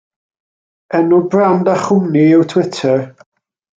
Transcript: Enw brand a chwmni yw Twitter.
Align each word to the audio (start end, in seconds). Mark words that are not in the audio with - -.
Enw 0.99 1.19
brand 1.33 1.65
a 1.73 1.75
chwmni 1.83 2.25
yw 2.39 2.43
Twitter. 2.55 2.99